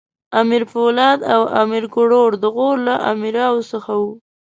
امیر 0.41 0.63
پولاد 0.71 1.19
او 1.33 1.41
امیر 1.61 1.85
کروړ 1.95 2.29
د 2.43 2.45
غور 2.55 2.75
له 2.87 2.95
امراوو 3.11 3.67
څخه 3.71 3.91
وو. 4.01 4.11